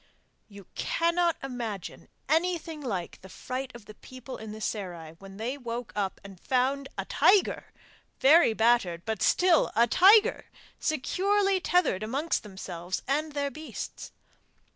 You 0.47 0.65
cannot 0.73 1.37
imagine 1.43 2.07
anything 2.27 2.81
like 2.81 3.21
the 3.21 3.29
fright 3.29 3.69
of 3.75 3.85
the 3.85 3.93
people 3.93 4.37
in 4.37 4.51
the 4.51 4.59
serai, 4.59 5.11
when 5.19 5.37
they 5.37 5.59
woke 5.59 5.93
up 5.95 6.19
and 6.23 6.39
found 6.39 6.89
a 6.97 7.05
tiger 7.05 7.71
very 8.19 8.53
battered 8.53 9.05
but 9.05 9.21
still 9.21 9.71
a 9.75 9.85
tiger 9.85 10.49
securely 10.79 11.59
tethered 11.59 12.01
amongst 12.01 12.41
themselves 12.41 13.03
and 13.07 13.33
their 13.33 13.51
beasts! 13.51 14.11